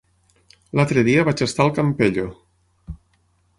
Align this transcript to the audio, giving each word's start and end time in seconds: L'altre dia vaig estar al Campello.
L'altre 0.79 1.03
dia 1.09 1.27
vaig 1.29 1.45
estar 1.47 1.63
al 1.67 1.71
Campello. 1.81 2.27